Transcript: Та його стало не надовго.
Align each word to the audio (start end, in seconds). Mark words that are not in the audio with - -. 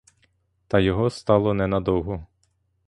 Та 0.67 0.79
його 0.79 1.09
стало 1.09 1.53
не 1.53 1.67
надовго. 1.67 2.27